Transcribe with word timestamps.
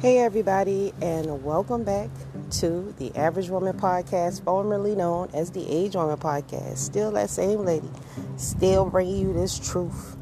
Hey, 0.00 0.16
everybody, 0.16 0.94
and 1.02 1.44
welcome 1.44 1.84
back 1.84 2.08
to 2.52 2.94
the 2.96 3.14
Average 3.14 3.50
Woman 3.50 3.78
Podcast, 3.78 4.42
formerly 4.42 4.94
known 4.94 5.28
as 5.34 5.50
the 5.50 5.70
Age 5.70 5.94
Woman 5.94 6.16
Podcast. 6.16 6.78
Still 6.78 7.10
that 7.10 7.28
same 7.28 7.66
lady, 7.66 7.90
still 8.38 8.88
bringing 8.88 9.18
you 9.18 9.34
this 9.34 9.58
truth 9.58 10.16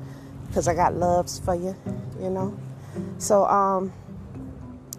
because 0.49 0.67
I 0.67 0.75
got 0.75 0.95
loves 0.95 1.39
for 1.39 1.55
you, 1.55 1.77
you 2.21 2.29
know. 2.29 2.59
So, 3.19 3.45
um, 3.45 3.93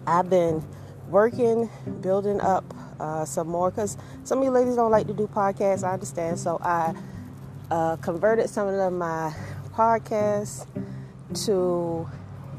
I've 0.06 0.30
been 0.30 0.64
working, 1.10 1.68
building 2.00 2.40
up 2.40 2.64
uh, 2.98 3.26
some 3.26 3.48
more 3.48 3.70
because 3.70 3.98
some 4.24 4.38
of 4.38 4.44
you 4.44 4.50
ladies 4.50 4.76
don't 4.76 4.90
like 4.90 5.08
to 5.08 5.12
do 5.12 5.26
podcasts. 5.26 5.84
I 5.86 5.92
understand, 5.92 6.38
so 6.38 6.58
I 6.62 6.94
uh, 7.70 7.96
converted 7.96 8.48
some 8.48 8.66
of 8.66 8.92
my 8.94 9.34
podcasts 9.74 10.66
to 11.44 12.08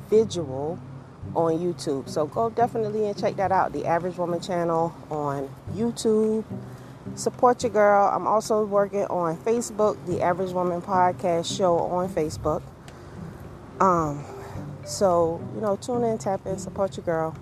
visual 0.07 0.77
on 1.35 1.59
YouTube. 1.59 2.09
So 2.09 2.25
go 2.27 2.49
definitely 2.49 3.07
and 3.07 3.17
check 3.17 3.35
that 3.37 3.51
out. 3.51 3.73
The 3.73 3.85
Average 3.85 4.17
Woman 4.17 4.41
channel 4.41 4.93
on 5.09 5.49
YouTube. 5.73 6.43
Support 7.15 7.63
your 7.63 7.71
girl. 7.71 8.09
I'm 8.13 8.27
also 8.27 8.63
working 8.65 9.05
on 9.05 9.37
Facebook, 9.37 9.97
the 10.05 10.21
Average 10.21 10.51
Woman 10.51 10.81
Podcast 10.81 11.55
Show 11.55 11.77
on 11.79 12.09
Facebook. 12.09 12.61
Um, 13.79 14.23
so 14.85 15.41
you 15.55 15.61
know, 15.61 15.75
tune 15.75 16.03
in, 16.03 16.17
tap 16.17 16.45
in, 16.45 16.57
support 16.57 16.95
your 16.97 17.05
girl. 17.05 17.35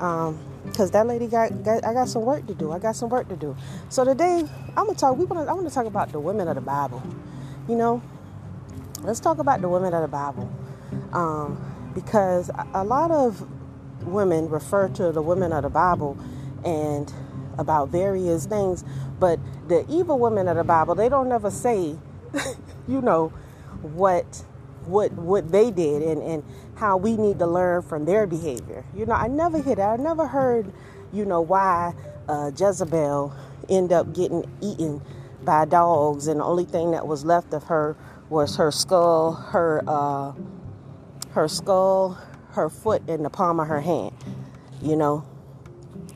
Um, 0.00 0.38
cause 0.74 0.90
that 0.90 1.06
lady 1.06 1.26
got, 1.26 1.62
got, 1.62 1.84
I 1.84 1.94
got 1.94 2.08
some 2.08 2.22
work 2.22 2.46
to 2.48 2.54
do. 2.54 2.72
I 2.72 2.78
got 2.78 2.96
some 2.96 3.08
work 3.08 3.28
to 3.28 3.36
do. 3.36 3.56
So 3.88 4.04
today 4.04 4.44
I'm 4.76 4.86
gonna 4.86 4.94
talk. 4.94 5.16
We 5.16 5.24
want 5.24 5.48
I 5.48 5.52
want 5.52 5.68
to 5.68 5.74
talk 5.74 5.86
about 5.86 6.12
the 6.12 6.20
women 6.20 6.48
of 6.48 6.56
the 6.56 6.60
Bible. 6.60 7.02
You 7.68 7.76
know, 7.76 8.02
let's 9.02 9.20
talk 9.20 9.38
about 9.38 9.60
the 9.60 9.68
women 9.68 9.94
of 9.94 10.02
the 10.02 10.08
Bible. 10.08 10.50
Um, 11.12 11.65
because 11.96 12.50
a 12.74 12.84
lot 12.84 13.10
of 13.10 13.48
women 14.02 14.50
refer 14.50 14.86
to 14.86 15.10
the 15.12 15.22
women 15.22 15.50
of 15.50 15.62
the 15.62 15.70
Bible 15.70 16.16
and 16.62 17.10
about 17.56 17.88
various 17.88 18.44
things, 18.44 18.84
but 19.18 19.40
the 19.66 19.86
evil 19.88 20.18
women 20.18 20.46
of 20.46 20.58
the 20.58 20.62
Bible, 20.64 20.94
they 20.94 21.08
don't 21.08 21.32
ever 21.32 21.50
say, 21.50 21.96
you 22.88 23.00
know, 23.00 23.28
what 23.80 24.44
what 24.84 25.10
what 25.12 25.50
they 25.50 25.70
did 25.70 26.02
and, 26.02 26.22
and 26.22 26.44
how 26.76 26.98
we 26.98 27.16
need 27.16 27.38
to 27.38 27.46
learn 27.46 27.80
from 27.80 28.04
their 28.04 28.26
behavior. 28.26 28.84
You 28.94 29.06
know, 29.06 29.14
I 29.14 29.26
never 29.28 29.60
hear 29.60 29.76
that. 29.76 29.98
I 29.98 30.02
never 30.02 30.26
heard, 30.26 30.70
you 31.14 31.24
know, 31.24 31.40
why 31.40 31.94
uh, 32.28 32.50
Jezebel 32.56 33.34
end 33.70 33.90
up 33.90 34.14
getting 34.14 34.44
eaten 34.60 35.00
by 35.44 35.64
dogs, 35.64 36.26
and 36.26 36.40
the 36.40 36.44
only 36.44 36.66
thing 36.66 36.90
that 36.90 37.06
was 37.06 37.24
left 37.24 37.54
of 37.54 37.64
her 37.64 37.96
was 38.28 38.56
her 38.56 38.70
skull, 38.70 39.32
her 39.32 39.82
uh, 39.86 40.32
her 41.36 41.48
skull, 41.48 42.18
her 42.52 42.70
foot, 42.70 43.02
and 43.08 43.22
the 43.22 43.28
palm 43.28 43.60
of 43.60 43.68
her 43.68 43.82
hand. 43.82 44.10
You 44.80 44.96
know, 44.96 45.22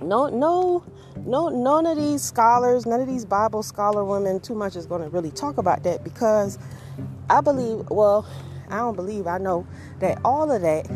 no, 0.00 0.28
no, 0.28 0.82
no, 1.26 1.50
none 1.50 1.84
of 1.84 1.98
these 1.98 2.22
scholars, 2.22 2.86
none 2.86 3.00
of 3.00 3.06
these 3.06 3.26
Bible 3.26 3.62
scholar 3.62 4.02
women, 4.02 4.40
too 4.40 4.54
much 4.54 4.76
is 4.76 4.86
going 4.86 5.02
to 5.02 5.10
really 5.10 5.30
talk 5.30 5.58
about 5.58 5.82
that 5.82 6.04
because 6.04 6.58
I 7.28 7.42
believe, 7.42 7.86
well, 7.90 8.26
I 8.70 8.78
don't 8.78 8.96
believe, 8.96 9.26
I 9.26 9.36
know 9.36 9.66
that 9.98 10.18
all 10.24 10.50
of 10.50 10.62
that 10.62 10.90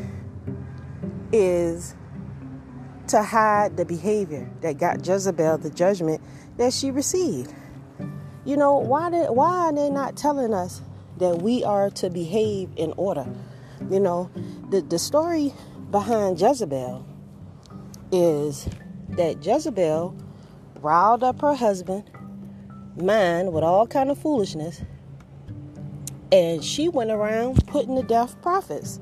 is 1.30 1.94
to 3.08 3.22
hide 3.22 3.76
the 3.76 3.84
behavior 3.84 4.50
that 4.62 4.78
got 4.78 5.06
Jezebel 5.06 5.58
the 5.58 5.68
judgment 5.68 6.22
that 6.56 6.72
she 6.72 6.90
received. 6.90 7.52
You 8.46 8.56
know, 8.56 8.78
why 8.78 9.10
did 9.10 9.28
why 9.28 9.66
are 9.66 9.72
they 9.74 9.90
not 9.90 10.16
telling 10.16 10.54
us 10.54 10.80
that 11.18 11.42
we 11.42 11.62
are 11.62 11.90
to 11.90 12.08
behave 12.08 12.70
in 12.76 12.94
order? 12.96 13.26
You 13.90 14.00
know, 14.00 14.30
the, 14.70 14.80
the 14.80 14.98
story 14.98 15.52
behind 15.90 16.40
Jezebel 16.40 17.06
is 18.10 18.68
that 19.10 19.44
Jezebel 19.44 20.16
riled 20.80 21.22
up 21.22 21.40
her 21.40 21.54
husband, 21.54 22.10
mind 22.96 23.52
with 23.52 23.62
all 23.62 23.86
kind 23.86 24.10
of 24.10 24.18
foolishness, 24.18 24.82
and 26.32 26.64
she 26.64 26.88
went 26.88 27.10
around 27.10 27.66
putting 27.66 27.96
to 27.96 28.02
death 28.02 28.40
prophets, 28.42 29.00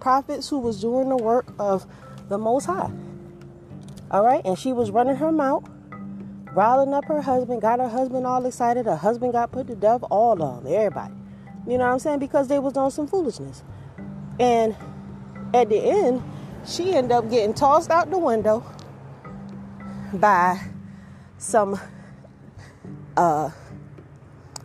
prophets 0.00 0.48
who 0.48 0.58
was 0.58 0.80
doing 0.80 1.08
the 1.08 1.16
work 1.16 1.52
of 1.58 1.86
the 2.28 2.38
Most 2.38 2.66
High. 2.66 2.90
All 4.10 4.24
right, 4.24 4.42
and 4.44 4.58
she 4.58 4.72
was 4.72 4.90
running 4.90 5.16
her 5.16 5.32
mouth, 5.32 5.68
riling 6.52 6.94
up 6.94 7.04
her 7.06 7.20
husband, 7.20 7.62
got 7.62 7.78
her 7.78 7.88
husband 7.88 8.26
all 8.26 8.44
excited. 8.46 8.86
Her 8.86 8.96
husband 8.96 9.32
got 9.32 9.52
put 9.52 9.66
to 9.68 9.74
death, 9.74 10.02
all 10.10 10.42
of 10.42 10.64
them, 10.64 10.72
everybody. 10.72 11.14
You 11.66 11.78
know 11.78 11.84
what 11.86 11.92
I'm 11.92 11.98
saying? 11.98 12.18
Because 12.18 12.48
they 12.48 12.58
was 12.58 12.76
on 12.76 12.90
some 12.90 13.06
foolishness. 13.06 13.62
And 14.38 14.76
at 15.54 15.68
the 15.68 15.78
end, 15.78 16.22
she 16.66 16.94
ended 16.94 17.12
up 17.12 17.30
getting 17.30 17.54
tossed 17.54 17.90
out 17.90 18.10
the 18.10 18.18
window 18.18 18.64
by 20.12 20.60
some 21.38 21.80
uh, 23.16 23.50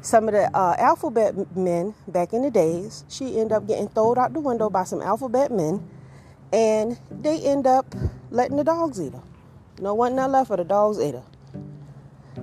some 0.02 0.28
of 0.28 0.34
the 0.34 0.56
uh, 0.56 0.76
alphabet 0.78 1.56
men 1.56 1.96
back 2.08 2.34
in 2.34 2.42
the 2.42 2.52
days. 2.52 3.06
She 3.10 3.40
ended 3.40 3.54
up 3.54 3.68
getting 3.68 3.88
thrown 3.88 4.18
out 4.18 4.34
the 4.34 4.40
window 4.40 4.70
by 4.70 4.84
some 4.84 5.02
alphabet 5.02 5.52
men, 5.52 5.90
and 6.52 7.00
they 7.10 7.40
end 7.40 7.66
up 7.66 7.96
letting 8.30 8.58
the 8.58 8.64
dogs 8.64 9.00
eat 9.02 9.14
her. 9.14 9.24
No 9.80 9.94
one 9.94 10.16
not 10.16 10.30
left 10.30 10.50
for 10.50 10.58
the 10.58 10.64
dogs 10.64 11.00
ate 11.00 11.16
her. 11.16 11.24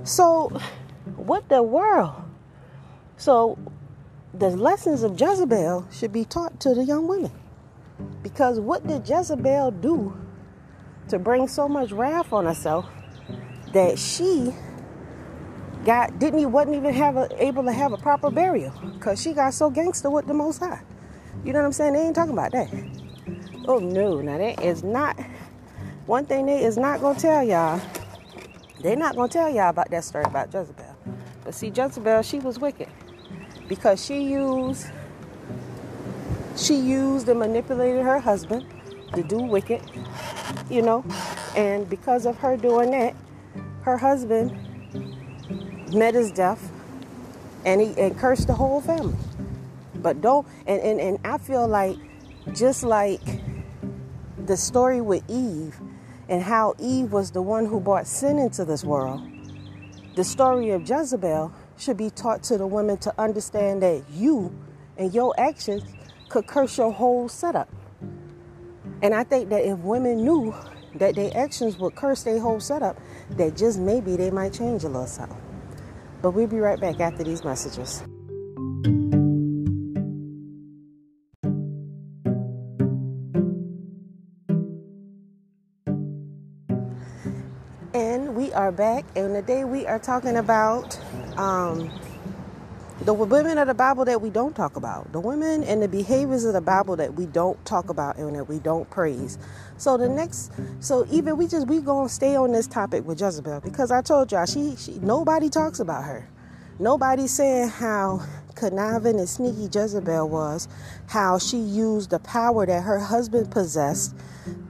So, 0.04 0.48
what 1.16 1.48
the 1.48 1.62
world? 1.62 2.14
So, 3.16 3.58
the 4.32 4.50
lessons 4.50 5.02
of 5.02 5.20
Jezebel 5.20 5.86
should 5.90 6.12
be 6.12 6.24
taught 6.24 6.60
to 6.60 6.74
the 6.74 6.84
young 6.84 7.08
women. 7.08 7.32
Because 8.22 8.60
what 8.60 8.86
did 8.86 9.08
Jezebel 9.08 9.72
do 9.72 10.16
to 11.08 11.18
bring 11.18 11.48
so 11.48 11.68
much 11.68 11.90
wrath 11.90 12.32
on 12.32 12.46
herself 12.46 12.86
that 13.72 13.98
she 13.98 14.54
got 15.84 16.18
didn't 16.18 16.50
wasn't 16.52 16.76
even 16.76 16.94
have 16.94 17.16
a, 17.16 17.28
able 17.42 17.64
to 17.64 17.72
have 17.72 17.92
a 17.92 17.96
proper 17.96 18.30
burial 18.30 18.72
because 18.94 19.20
she 19.20 19.32
got 19.32 19.52
so 19.52 19.70
gangster 19.70 20.10
with 20.10 20.26
the 20.26 20.34
Most 20.34 20.58
High. 20.58 20.80
You 21.44 21.52
know 21.52 21.60
what 21.60 21.66
I'm 21.66 21.72
saying? 21.72 21.94
They 21.94 22.00
ain't 22.00 22.14
talking 22.14 22.32
about 22.32 22.52
that. 22.52 22.68
Oh 23.66 23.78
no, 23.78 24.20
now 24.20 24.38
that 24.38 24.62
is 24.62 24.82
not 24.82 25.18
one 26.06 26.26
thing 26.26 26.46
they 26.46 26.62
is 26.62 26.76
not 26.76 27.00
gonna 27.00 27.18
tell 27.18 27.42
y'all. 27.42 27.80
They're 28.80 28.96
not 28.96 29.16
gonna 29.16 29.28
tell 29.28 29.50
y'all 29.50 29.70
about 29.70 29.90
that 29.90 30.04
story 30.04 30.24
about 30.24 30.52
Jezebel. 30.52 30.96
But 31.44 31.54
see, 31.54 31.68
Jezebel, 31.68 32.22
she 32.22 32.38
was 32.38 32.58
wicked 32.58 32.88
because 33.70 34.04
she 34.04 34.24
used 34.24 34.88
she 36.56 36.74
used 36.74 37.28
and 37.28 37.38
manipulated 37.38 38.02
her 38.02 38.18
husband 38.18 38.66
to 39.14 39.22
do 39.22 39.38
wicked, 39.38 39.80
you 40.68 40.82
know, 40.82 41.04
and 41.56 41.88
because 41.88 42.26
of 42.26 42.36
her 42.38 42.56
doing 42.56 42.90
that, 42.90 43.14
her 43.82 43.96
husband 43.96 44.50
met 45.94 46.14
his 46.14 46.32
death 46.32 46.70
and 47.64 47.80
he 47.80 47.94
and 47.96 48.18
cursed 48.18 48.48
the 48.48 48.54
whole 48.54 48.80
family. 48.80 49.16
But 49.94 50.20
don't 50.20 50.46
and, 50.66 50.82
and, 50.82 51.00
and 51.00 51.18
I 51.24 51.38
feel 51.38 51.68
like 51.68 51.96
just 52.52 52.82
like 52.82 53.22
the 54.46 54.56
story 54.56 55.00
with 55.00 55.22
Eve 55.30 55.76
and 56.28 56.42
how 56.42 56.74
Eve 56.80 57.12
was 57.12 57.30
the 57.30 57.42
one 57.42 57.66
who 57.66 57.78
brought 57.78 58.08
sin 58.08 58.36
into 58.36 58.64
this 58.64 58.82
world, 58.82 59.20
the 60.16 60.24
story 60.24 60.70
of 60.70 60.88
Jezebel 60.88 61.52
should 61.80 61.96
be 61.96 62.10
taught 62.10 62.42
to 62.44 62.58
the 62.58 62.66
women 62.66 62.98
to 62.98 63.14
understand 63.18 63.82
that 63.82 64.04
you 64.12 64.54
and 64.98 65.14
your 65.14 65.34
actions 65.40 65.82
could 66.28 66.46
curse 66.46 66.76
your 66.76 66.92
whole 66.92 67.28
setup. 67.28 67.68
And 69.02 69.14
I 69.14 69.24
think 69.24 69.48
that 69.48 69.64
if 69.64 69.78
women 69.78 70.22
knew 70.22 70.54
that 70.96 71.14
their 71.14 71.30
actions 71.36 71.78
would 71.78 71.94
curse 71.94 72.22
their 72.22 72.38
whole 72.38 72.60
setup, 72.60 72.98
that 73.30 73.56
just 73.56 73.78
maybe 73.78 74.16
they 74.16 74.30
might 74.30 74.52
change 74.52 74.84
a 74.84 74.88
little 74.88 75.06
something. 75.06 75.40
But 76.20 76.32
we'll 76.32 76.46
be 76.46 76.58
right 76.58 76.78
back 76.78 77.00
after 77.00 77.24
these 77.24 77.44
messages. 77.44 78.02
And 87.92 88.36
we 88.36 88.52
are 88.52 88.70
back, 88.70 89.04
and 89.16 89.34
today 89.34 89.64
we 89.64 89.86
are 89.86 89.98
talking 89.98 90.36
about 90.36 90.98
um, 91.38 91.90
the 93.02 93.14
women 93.14 93.58
of 93.58 93.66
the 93.66 93.74
Bible 93.74 94.04
that 94.04 94.20
we 94.20 94.30
don't 94.30 94.54
talk 94.54 94.76
about, 94.76 95.10
the 95.12 95.20
women 95.20 95.64
and 95.64 95.82
the 95.82 95.88
behaviors 95.88 96.44
of 96.44 96.52
the 96.52 96.60
Bible 96.60 96.96
that 96.96 97.14
we 97.14 97.26
don't 97.26 97.62
talk 97.64 97.88
about 97.88 98.18
and 98.18 98.36
that 98.36 98.44
we 98.44 98.58
don't 98.58 98.88
praise. 98.90 99.38
So 99.78 99.96
the 99.96 100.08
next, 100.08 100.52
so 100.80 101.06
even 101.10 101.38
we 101.38 101.46
just 101.48 101.66
we 101.66 101.80
gonna 101.80 102.10
stay 102.10 102.36
on 102.36 102.52
this 102.52 102.66
topic 102.66 103.06
with 103.06 103.20
Jezebel 103.20 103.60
because 103.60 103.90
I 103.90 104.02
told 104.02 104.32
y'all 104.32 104.46
she, 104.46 104.76
she 104.76 104.98
nobody 105.00 105.48
talks 105.48 105.80
about 105.80 106.04
her. 106.04 106.28
Nobody's 106.78 107.32
saying 107.32 107.70
how 107.70 108.22
conniving 108.54 109.18
and 109.18 109.28
sneaky 109.28 109.68
Jezebel 109.72 110.28
was, 110.28 110.68
how 111.08 111.38
she 111.38 111.58
used 111.58 112.10
the 112.10 112.18
power 112.20 112.66
that 112.66 112.82
her 112.82 112.98
husband 112.98 113.50
possessed 113.50 114.14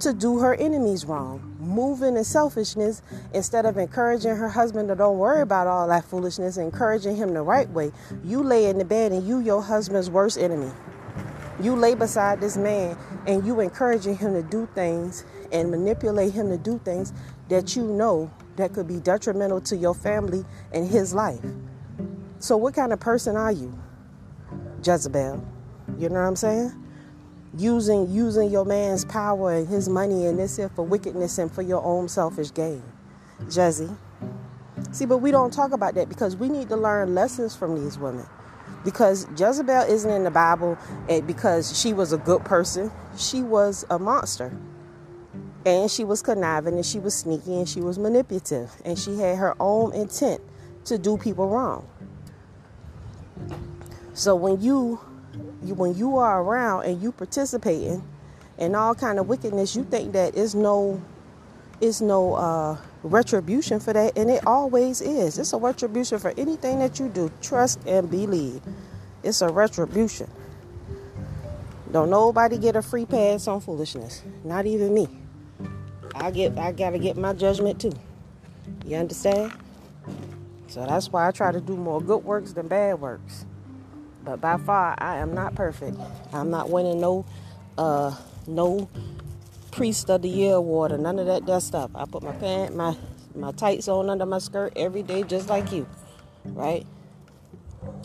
to 0.01 0.13
do 0.13 0.39
her 0.39 0.55
enemies 0.55 1.05
wrong, 1.05 1.50
moving 1.61 2.17
in 2.17 2.25
selfishness 2.25 3.03
instead 3.35 3.67
of 3.67 3.77
encouraging 3.77 4.35
her 4.37 4.49
husband 4.49 4.89
to 4.89 4.95
don't 4.95 5.19
worry 5.19 5.43
about 5.43 5.67
all 5.67 5.87
that 5.89 6.05
foolishness, 6.05 6.57
encouraging 6.57 7.17
him 7.17 7.35
the 7.35 7.43
right 7.43 7.69
way. 7.71 7.93
You 8.25 8.43
lay 8.43 8.67
in 8.67 8.79
the 8.79 8.85
bed 8.85 9.13
and 9.13 9.27
you 9.27 9.41
your 9.41 9.63
husband's 9.63 10.11
worst 10.11 10.39
enemy. 10.39 10.71
You 11.63 11.77
lay 11.77 11.95
beside 11.95 12.41
this 12.41 12.57
man 12.57 12.97
and 13.27 13.47
you 13.47 13.61
encouraging 13.61 14.17
him 14.17 14.33
to 14.35 14.43
do 14.43 14.69
things 14.75 15.25
and 15.53 15.71
manipulate 15.71 16.33
him 16.33 16.49
to 16.49 16.57
do 16.57 16.81
things 16.85 17.13
that 17.49 17.77
you 17.77 17.85
know 17.85 18.31
that 18.57 18.73
could 18.73 18.89
be 18.89 19.01
detrimental 19.01 19.61
to 19.63 19.77
your 19.77 19.95
family 19.95 20.45
and 20.73 20.89
his 20.89 21.13
life. 21.13 21.41
So 22.39 22.57
what 22.57 22.75
kind 22.75 22.93
of 22.93 23.01
person 23.01 23.37
are 23.37 23.53
you? 23.53 23.79
Jezebel. 24.83 25.45
You 25.99 26.09
know 26.09 26.15
what 26.15 26.21
I'm 26.21 26.37
saying? 26.37 26.80
Using 27.57 28.11
using 28.11 28.51
your 28.51 28.65
man's 28.65 29.05
power 29.05 29.55
and 29.55 29.67
his 29.67 29.89
money 29.89 30.27
and 30.27 30.39
this 30.39 30.57
here 30.57 30.69
for 30.69 30.85
wickedness 30.85 31.39
and 31.39 31.51
for 31.51 31.63
your 31.63 31.85
own 31.85 32.09
selfish 32.09 32.55
gain. 32.55 32.83
Jezzy. 33.47 33.97
See, 34.93 35.07
but 35.07 35.19
we 35.19 35.31
don't 35.31 35.53
talk 35.53 35.73
about 35.73 35.95
that 35.95 36.09
because 36.09 36.37
we 36.37 36.49
need 36.49 36.69
to 36.69 36.77
learn 36.77 37.15
lessons 37.15 37.55
from 37.57 37.83
these 37.83 37.99
women. 37.99 38.27
Because 38.85 39.27
Jezebel 39.39 39.83
isn't 39.83 40.11
in 40.11 40.25
the 40.25 40.31
Bible 40.31 40.79
because 41.27 41.79
she 41.79 41.93
was 41.93 42.13
a 42.13 42.19
good 42.19 42.45
person. 42.45 42.91
She 43.17 43.43
was 43.43 43.85
a 43.91 43.99
monster. 43.99 44.57
And 45.67 45.91
she 45.91 46.05
was 46.05 46.23
conniving 46.23 46.75
and 46.75 46.87
she 46.87 46.99
was 46.99 47.15
sneaky 47.15 47.55
and 47.57 47.69
she 47.69 47.81
was 47.81 47.99
manipulative. 47.99 48.71
And 48.85 48.99
she 48.99 49.19
had 49.19 49.37
her 49.37 49.55
own 49.61 49.93
intent 49.93 50.41
to 50.87 50.97
do 50.99 51.19
people 51.19 51.49
wrong. 51.49 51.87
So 54.15 54.35
when 54.35 54.61
you, 54.61 55.01
you 55.63 55.75
when 55.75 55.95
you 55.95 56.17
are 56.17 56.43
around 56.43 56.85
and 56.85 57.03
you 57.03 57.13
participating 57.13 58.03
in 58.59 58.75
all 58.75 58.95
kind 58.95 59.19
of 59.19 59.29
wickedness, 59.29 59.75
you 59.75 59.85
think 59.85 60.13
that 60.13 60.35
is 60.35 60.55
no 60.55 61.01
is 61.81 62.03
no 62.03 62.35
uh, 62.35 62.77
retribution 63.03 63.81
for 63.81 63.93
that, 63.93 64.17
and 64.17 64.31
it 64.31 64.47
always 64.47 65.01
is. 65.01 65.39
It's 65.39 65.53
a 65.53 65.57
retribution 65.59 66.19
for 66.19 66.35
anything 66.37 66.79
that 66.81 67.01
you 67.01 67.09
do. 67.09 67.31
Trust 67.41 67.81
and 67.87 68.11
believe. 68.11 68.61
It's 69.23 69.41
a 69.41 69.49
retribution. 69.49 70.31
Don't 71.91 72.11
nobody 72.11 72.59
get 72.59 72.77
a 72.77 72.83
free 72.83 73.07
pass 73.07 73.49
on 73.49 73.61
foolishness. 73.61 74.23
Not 74.45 74.67
even 74.67 74.95
me. 74.95 75.09
I 76.15 76.31
get 76.31 76.59
I 76.59 76.73
gotta 76.73 76.99
get 76.99 77.17
my 77.17 77.33
judgment 77.33 77.81
too. 77.81 77.93
You 78.85 78.97
understand? 78.97 79.53
So 80.69 80.87
that's 80.87 81.11
why 81.11 81.27
I 81.27 81.31
try 81.33 81.51
to 81.51 81.61
do 81.61 81.77
more 81.77 82.01
good 82.01 82.25
works 82.25 82.53
than 82.53 82.69
bad 82.69 83.01
works. 83.01 83.45
But 84.25 84.41
by 84.41 84.57
far 84.59 84.95
I 84.99 85.17
am 85.17 85.35
not 85.35 85.55
perfect. 85.55 85.97
I'm 86.33 86.51
not 86.51 86.71
winning 86.71 87.01
no 87.01 87.25
uh 87.79 88.15
no 88.47 88.89
priest 89.71 90.11
of 90.11 90.23
the 90.23 90.29
year 90.29 90.55
award 90.55 90.93
or 90.93 90.99
none 90.99 91.19
of 91.19 91.27
that 91.27 91.47
that 91.47 91.63
stuff. 91.63 91.91
I 91.95 92.05
put 92.05 92.23
my 92.23 92.33
pant 92.33 92.77
my 92.77 92.97
my 93.35 93.53
tights 93.53 93.89
on 93.89 94.11
under 94.11 94.27
my 94.27 94.39
skirt 94.39 94.73
every 94.77 95.03
day 95.03 95.23
just 95.23 95.49
like 95.49 95.73
you. 95.73 95.87
Right? 96.45 96.87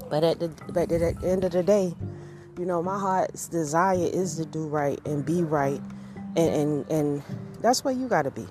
But 0.09 0.23
at 0.23 0.39
the 0.39 0.49
but 0.71 0.91
at 0.91 1.19
the 1.19 1.27
end 1.27 1.43
of 1.43 1.51
the 1.51 1.63
day, 1.63 1.93
you 2.57 2.65
know, 2.65 2.81
my 2.81 2.99
heart's 2.99 3.47
desire 3.47 3.97
is 3.97 4.35
to 4.37 4.45
do 4.45 4.67
right 4.67 4.99
and 5.05 5.25
be 5.25 5.43
right 5.43 5.81
and 6.35 6.55
and, 6.55 6.91
and 6.91 7.23
that's 7.61 7.83
where 7.83 7.93
you 7.93 8.07
gotta 8.07 8.31
be. 8.31 8.45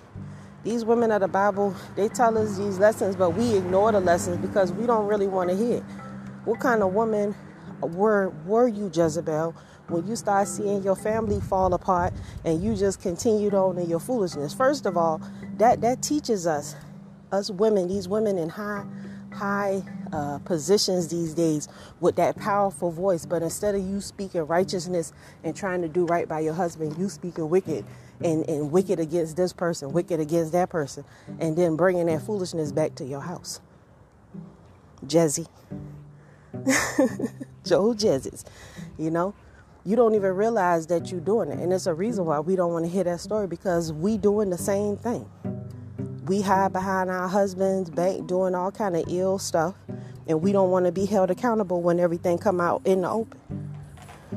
These 0.64 0.84
women 0.84 1.12
of 1.12 1.20
the 1.20 1.28
Bible, 1.28 1.74
they 1.94 2.08
tell 2.08 2.38
us 2.38 2.56
these 2.56 2.78
lessons, 2.78 3.16
but 3.16 3.30
we 3.30 3.54
ignore 3.54 3.92
the 3.92 4.00
lessons 4.00 4.38
because 4.38 4.72
we 4.72 4.86
don't 4.86 5.06
really 5.06 5.26
want 5.26 5.50
to 5.50 5.56
hear. 5.56 5.80
What 6.46 6.58
kind 6.58 6.82
of 6.82 6.94
woman 6.94 7.34
were 7.80 8.30
were 8.46 8.68
you, 8.68 8.90
Jezebel? 8.92 9.54
when 9.88 10.06
you 10.06 10.16
start 10.16 10.48
seeing 10.48 10.82
your 10.82 10.96
family 10.96 11.40
fall 11.40 11.74
apart 11.74 12.12
and 12.44 12.62
you 12.62 12.74
just 12.74 13.02
continued 13.02 13.54
on 13.54 13.78
in 13.78 13.88
your 13.88 14.00
foolishness. 14.00 14.54
First 14.54 14.86
of 14.86 14.96
all, 14.96 15.20
that 15.58 15.80
that 15.82 16.02
teaches 16.02 16.46
us, 16.46 16.74
us 17.32 17.50
women, 17.50 17.88
these 17.88 18.08
women 18.08 18.38
in 18.38 18.48
high 18.48 18.84
high 19.32 19.82
uh, 20.12 20.38
positions 20.40 21.08
these 21.08 21.34
days 21.34 21.68
with 22.00 22.16
that 22.16 22.36
powerful 22.36 22.90
voice. 22.90 23.26
But 23.26 23.42
instead 23.42 23.74
of 23.74 23.82
you 23.82 24.00
speaking 24.00 24.46
righteousness 24.46 25.12
and 25.42 25.56
trying 25.56 25.82
to 25.82 25.88
do 25.88 26.06
right 26.06 26.28
by 26.28 26.40
your 26.40 26.54
husband, 26.54 26.96
you 26.98 27.08
speaking 27.08 27.48
wicked 27.48 27.84
and, 28.22 28.48
and 28.48 28.70
wicked 28.70 29.00
against 29.00 29.36
this 29.36 29.52
person, 29.52 29.92
wicked 29.92 30.20
against 30.20 30.52
that 30.52 30.70
person, 30.70 31.04
and 31.40 31.58
then 31.58 31.76
bringing 31.76 32.06
that 32.06 32.22
foolishness 32.22 32.70
back 32.70 32.94
to 32.94 33.04
your 33.04 33.20
house. 33.20 33.60
Jezzy. 35.04 35.48
Joe 37.64 37.94
Jezzes, 37.94 38.44
you 38.98 39.10
know? 39.10 39.34
you 39.86 39.96
don't 39.96 40.14
even 40.14 40.34
realize 40.34 40.86
that 40.86 41.10
you're 41.10 41.20
doing 41.20 41.50
it. 41.50 41.58
And 41.58 41.72
it's 41.72 41.86
a 41.86 41.94
reason 41.94 42.24
why 42.24 42.40
we 42.40 42.56
don't 42.56 42.72
want 42.72 42.86
to 42.86 42.90
hear 42.90 43.04
that 43.04 43.20
story 43.20 43.46
because 43.46 43.92
we 43.92 44.16
doing 44.16 44.50
the 44.50 44.58
same 44.58 44.96
thing. 44.96 45.28
We 46.24 46.40
hide 46.40 46.72
behind 46.72 47.10
our 47.10 47.28
husbands, 47.28 47.90
back 47.90 48.26
doing 48.26 48.54
all 48.54 48.70
kind 48.70 48.96
of 48.96 49.04
ill 49.08 49.38
stuff, 49.38 49.74
and 50.26 50.40
we 50.40 50.52
don't 50.52 50.70
want 50.70 50.86
to 50.86 50.92
be 50.92 51.04
held 51.04 51.30
accountable 51.30 51.82
when 51.82 52.00
everything 52.00 52.38
come 52.38 52.62
out 52.62 52.80
in 52.86 53.02
the 53.02 53.10
open. 53.10 53.38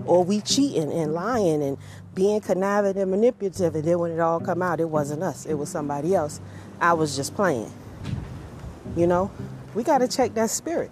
Or 0.05 0.23
we 0.23 0.41
cheating 0.41 0.91
and 0.91 1.13
lying 1.13 1.63
and 1.63 1.77
being 2.13 2.41
conniving 2.41 2.97
and 2.97 3.09
manipulative, 3.09 3.73
and 3.73 3.85
then 3.85 3.99
when 3.99 4.11
it 4.11 4.19
all 4.19 4.41
come 4.41 4.61
out, 4.61 4.81
it 4.81 4.89
wasn't 4.89 5.23
us, 5.23 5.45
it 5.45 5.53
was 5.53 5.69
somebody 5.69 6.13
else. 6.13 6.41
I 6.81 6.91
was 6.91 7.15
just 7.15 7.35
playing. 7.35 7.71
You 8.97 9.07
know, 9.07 9.31
we 9.73 9.83
got 9.83 9.99
to 9.99 10.09
check 10.09 10.33
that 10.33 10.49
spirit. 10.49 10.91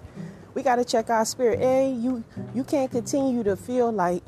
We 0.55 0.63
got 0.63 0.77
to 0.77 0.85
check 0.85 1.11
our 1.11 1.25
spirit. 1.25 1.59
Hey, 1.59 1.91
you 1.91 2.25
you 2.55 2.65
can't 2.65 2.91
continue 2.91 3.43
to 3.43 3.57
feel 3.57 3.91
like 3.91 4.23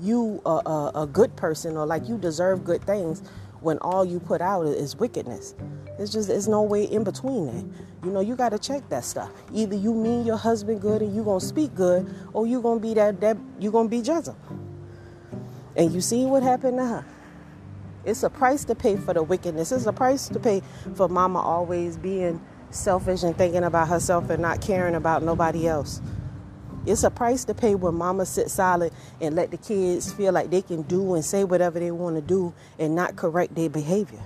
you 0.00 0.42
a, 0.46 0.50
a, 0.50 0.92
a 1.02 1.08
good 1.08 1.36
person 1.36 1.76
or 1.78 1.86
like 1.86 2.08
you 2.08 2.18
deserve 2.18 2.64
good 2.64 2.84
things 2.84 3.22
when 3.62 3.78
all 3.80 4.04
you 4.04 4.20
put 4.20 4.42
out 4.42 4.66
is 4.66 4.96
wickedness. 4.96 5.56
It's 5.98 6.12
just 6.12 6.28
there's 6.28 6.48
no 6.48 6.62
way 6.62 6.84
in 6.84 7.04
between 7.04 7.46
that. 7.46 7.66
You 8.06 8.12
know, 8.12 8.20
you 8.20 8.36
gotta 8.36 8.58
check 8.58 8.88
that 8.90 9.04
stuff. 9.04 9.30
Either 9.54 9.76
you 9.76 9.94
mean 9.94 10.26
your 10.26 10.38
husband 10.38 10.82
good 10.82 11.02
and 11.02 11.16
you 11.16 11.24
gonna 11.24 11.40
speak 11.40 11.74
good, 11.74 12.14
or 12.34 12.46
you 12.46 12.62
gonna 12.62 12.80
be 12.80 12.94
that 12.94 13.20
that 13.22 13.38
you 13.60 13.72
gonna 13.72 13.88
be 13.90 13.98
Jezebel. 13.98 14.36
And 15.76 15.92
you 15.92 16.02
see 16.02 16.26
what 16.26 16.42
happened 16.44 16.78
to 16.78 16.86
her. 16.86 17.06
It's 18.04 18.24
a 18.24 18.30
price 18.30 18.64
to 18.66 18.74
pay 18.74 18.96
for 18.96 19.14
the 19.14 19.22
wickedness. 19.22 19.72
It's 19.72 19.86
a 19.86 19.92
price 19.92 20.28
to 20.30 20.40
pay 20.40 20.62
for 20.94 21.08
mama 21.08 21.40
always 21.40 21.96
being 21.98 22.40
selfish 22.74 23.22
and 23.22 23.36
thinking 23.36 23.64
about 23.64 23.88
herself 23.88 24.30
and 24.30 24.42
not 24.42 24.60
caring 24.60 24.94
about 24.94 25.22
nobody 25.22 25.68
else. 25.68 26.00
It's 26.84 27.04
a 27.04 27.10
price 27.10 27.44
to 27.44 27.54
pay 27.54 27.76
when 27.76 27.94
mama 27.94 28.26
sits 28.26 28.54
silent 28.54 28.92
and 29.20 29.36
let 29.36 29.52
the 29.52 29.56
kids 29.56 30.12
feel 30.12 30.32
like 30.32 30.50
they 30.50 30.62
can 30.62 30.82
do 30.82 31.14
and 31.14 31.24
say 31.24 31.44
whatever 31.44 31.78
they 31.78 31.92
want 31.92 32.16
to 32.16 32.22
do 32.22 32.52
and 32.78 32.96
not 32.96 33.14
correct 33.14 33.54
their 33.54 33.70
behavior. 33.70 34.24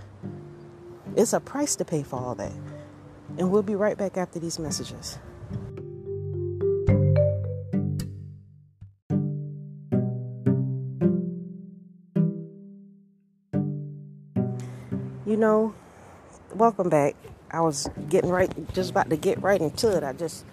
It's 1.17 1.35
a 1.35 1.41
price 1.41 1.77
to 1.77 1.85
pay 1.85 2.03
for 2.03 2.19
all 2.19 2.35
that. 2.37 2.53
And 3.39 3.51
we'll 3.51 3.63
be 3.63 3.75
right 3.75 3.97
back 3.97 4.17
after 4.17 4.39
these 4.39 4.59
messages. 4.59 5.19
You 15.27 15.37
know, 15.37 15.75
welcome 16.55 16.89
back. 16.89 17.17
I 17.51 17.61
was 17.61 17.89
getting 18.09 18.31
right, 18.31 18.51
just 18.75 18.91
about 18.91 19.11
to 19.11 19.17
get 19.17 19.43
right 19.43 19.61
into 19.61 19.97
it. 19.97 20.03
I 20.03 20.13
just 20.13 20.45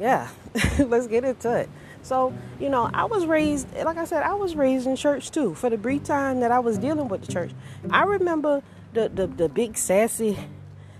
yeah, 0.00 0.28
let's 0.78 1.06
get 1.06 1.24
into 1.24 1.54
it. 1.56 1.68
So, 2.02 2.32
you 2.58 2.70
know, 2.70 2.90
I 2.92 3.04
was 3.04 3.26
raised, 3.26 3.72
like 3.74 3.98
I 3.98 4.06
said, 4.06 4.22
I 4.22 4.32
was 4.32 4.56
raised 4.56 4.86
in 4.86 4.96
church 4.96 5.30
too. 5.30 5.54
For 5.54 5.68
the 5.68 5.76
brief 5.76 6.04
time 6.04 6.40
that 6.40 6.50
I 6.50 6.58
was 6.58 6.78
dealing 6.78 7.08
with 7.08 7.26
the 7.26 7.32
church, 7.32 7.50
I 7.90 8.04
remember 8.04 8.62
the 8.94 9.10
the, 9.10 9.26
the 9.26 9.48
big 9.48 9.76
sassy, 9.76 10.38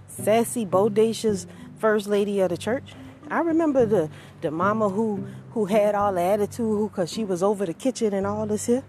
sassy, 0.07 0.67
bodacious 0.67 1.47
first 1.79 2.07
lady 2.07 2.41
of 2.41 2.51
the 2.51 2.59
church. 2.59 2.93
I 3.31 3.41
remember 3.41 3.87
the 3.87 4.11
the 4.43 4.51
mama 4.51 4.91
who 4.91 5.27
who 5.53 5.65
had 5.65 5.95
all 5.95 6.13
the 6.13 6.21
attitude 6.21 6.91
because 6.91 7.11
she 7.11 7.25
was 7.25 7.43
over 7.43 7.65
the 7.65 7.75
kitchen 7.75 8.13
and 8.13 8.27
all 8.27 8.47
this 8.47 8.67
here. 8.67 8.85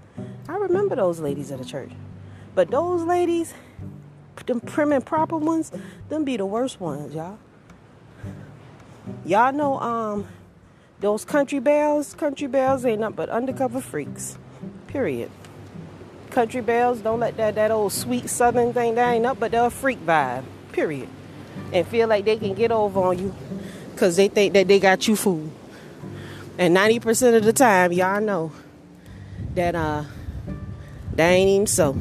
I 0.49 0.57
remember 0.57 0.97
those 0.97 1.21
ladies 1.21 1.51
of 1.51 1.59
the 1.59 1.65
church, 1.65 1.91
but 2.53 2.69
those 2.69 3.03
ladies, 3.03 3.53
them 4.51 4.59
prim 4.59 4.91
and 4.91 5.05
proper 5.05 5.37
ones, 5.37 5.71
them 6.09 6.25
be 6.25 6.35
the 6.35 6.45
worst 6.45 6.79
ones, 6.81 7.15
y'all. 7.15 7.39
Y'all 9.25 9.53
know 9.53 9.79
um 9.79 10.27
those 10.99 11.23
country 11.23 11.59
belles, 11.59 12.13
country 12.13 12.47
belles 12.47 12.85
ain't 12.85 12.99
nothing 12.99 13.15
but 13.15 13.29
undercover 13.29 13.79
freaks. 13.79 14.37
Period. 14.87 15.31
Country 16.29 16.61
belles 16.61 16.99
don't 16.99 17.19
let 17.19 17.37
that 17.37 17.55
that 17.55 17.71
old 17.71 17.93
sweet 17.93 18.29
southern 18.29 18.73
thing 18.73 18.95
that 18.95 19.13
ain't 19.13 19.25
up, 19.25 19.39
but 19.39 19.51
they're 19.51 19.65
a 19.65 19.69
freak 19.69 20.05
vibe. 20.05 20.43
Period. 20.73 21.07
And 21.71 21.87
feel 21.87 22.07
like 22.07 22.25
they 22.25 22.37
can 22.37 22.53
get 22.53 22.71
over 22.71 22.99
on 22.99 23.19
you 23.19 23.35
because 23.91 24.17
they 24.17 24.27
think 24.27 24.53
that 24.53 24.67
they 24.67 24.79
got 24.79 25.07
you 25.07 25.15
fooled. 25.15 25.51
And 26.57 26.75
90% 26.75 27.37
of 27.37 27.43
the 27.43 27.53
time, 27.53 27.93
y'all 27.93 28.21
know 28.21 28.51
that 29.55 29.75
uh 29.75 30.03
that 31.15 31.29
ain't 31.29 31.49
even 31.49 31.67
so. 31.67 31.97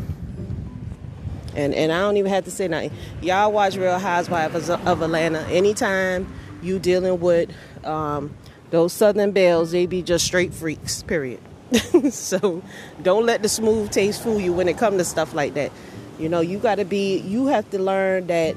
And 1.56 1.74
and 1.74 1.92
I 1.92 2.00
don't 2.00 2.16
even 2.16 2.30
have 2.30 2.44
to 2.44 2.50
say 2.50 2.68
nothing. 2.68 2.92
Y'all 3.22 3.52
watch 3.52 3.76
Real 3.76 3.98
Housewives 3.98 4.70
of 4.70 5.02
Atlanta 5.02 5.40
anytime 5.48 6.32
you 6.62 6.78
dealing 6.78 7.20
with 7.20 7.50
um, 7.84 8.34
those 8.70 8.92
Southern 8.92 9.32
belles, 9.32 9.72
they 9.72 9.86
be 9.86 10.02
just 10.02 10.24
straight 10.24 10.54
freaks, 10.54 11.02
period. 11.02 11.40
so 12.10 12.62
don't 13.02 13.26
let 13.26 13.42
the 13.42 13.48
smooth 13.48 13.90
taste 13.90 14.22
fool 14.22 14.40
you 14.40 14.52
when 14.52 14.68
it 14.68 14.78
comes 14.78 14.98
to 14.98 15.04
stuff 15.04 15.34
like 15.34 15.54
that. 15.54 15.72
You 16.18 16.28
know, 16.28 16.40
you 16.40 16.58
got 16.58 16.76
to 16.76 16.84
be, 16.84 17.18
you 17.18 17.46
have 17.46 17.68
to 17.70 17.78
learn 17.78 18.26
that 18.26 18.56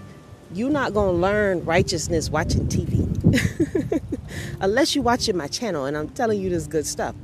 you're 0.54 0.70
not 0.70 0.94
to 0.94 1.22
learn 1.22 1.64
righteousness 1.66 2.30
watching 2.30 2.68
TV. 2.68 4.02
Unless 4.62 4.96
you're 4.96 5.04
watching 5.04 5.38
my 5.38 5.48
channel 5.48 5.86
and 5.86 5.98
I'm 5.98 6.10
telling 6.10 6.42
you 6.42 6.50
this 6.50 6.68
good 6.68 6.86
stuff. 6.86 7.16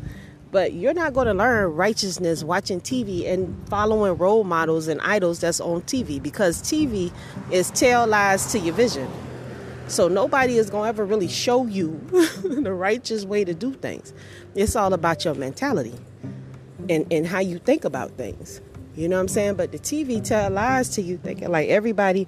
But 0.51 0.73
you're 0.73 0.93
not 0.93 1.13
going 1.13 1.27
to 1.27 1.33
learn 1.33 1.73
righteousness 1.73 2.43
watching 2.43 2.81
TV 2.81 3.27
and 3.27 3.55
following 3.69 4.17
role 4.17 4.43
models 4.43 4.87
and 4.87 4.99
idols 5.01 5.39
that's 5.39 5.61
on 5.61 5.81
TV 5.83 6.21
because 6.21 6.61
TV 6.61 7.11
is 7.51 7.69
tail 7.71 8.07
lies 8.07 8.51
to 8.51 8.59
your 8.59 8.73
vision. 8.73 9.07
So 9.87 10.07
nobody 10.07 10.57
is 10.57 10.69
going 10.69 10.83
to 10.83 10.89
ever 10.89 11.05
really 11.05 11.27
show 11.27 11.65
you 11.65 11.99
the 12.43 12.73
righteous 12.73 13.25
way 13.25 13.43
to 13.43 13.53
do 13.53 13.73
things. 13.73 14.13
It's 14.55 14.75
all 14.75 14.93
about 14.93 15.25
your 15.25 15.35
mentality 15.35 15.93
and, 16.89 17.11
and 17.11 17.27
how 17.27 17.39
you 17.39 17.59
think 17.59 17.85
about 17.85 18.11
things. 18.11 18.61
You 18.95 19.07
know 19.07 19.17
what 19.17 19.21
I'm 19.21 19.27
saying? 19.27 19.55
But 19.55 19.71
the 19.71 19.79
TV 19.79 20.23
tell 20.23 20.49
lies 20.49 20.89
to 20.89 21.01
you, 21.01 21.17
thinking 21.17 21.49
like 21.49 21.69
everybody 21.69 22.27